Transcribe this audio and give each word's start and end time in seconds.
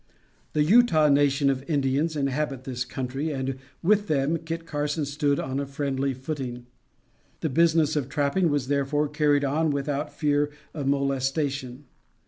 The 0.53 0.63
Utah 0.63 1.09
nation 1.09 1.47
of 1.51 1.63
Indians 1.69 2.15
inhabit 2.15 2.63
this 2.63 2.85
country; 2.85 3.29
and, 3.29 3.57
with 3.83 4.07
them, 4.07 4.39
Kit 4.39 4.65
Carson 4.65 5.05
stood 5.05 5.39
on 5.39 5.59
a 5.59 5.65
friendly 5.67 6.11
footing. 6.15 6.65
The 7.41 7.49
business 7.49 7.95
of 7.95 8.09
trapping 8.09 8.49
was 8.49 8.67
therefore 8.67 9.07
carried 9.07 9.45
on 9.45 9.69
without 9.69 10.11
fear 10.11 10.49
of 10.73 10.87
molestation. 10.87 11.83